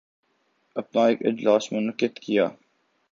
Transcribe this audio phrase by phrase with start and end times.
[0.75, 2.47] اپنا ایک اجلاس منعقد کیا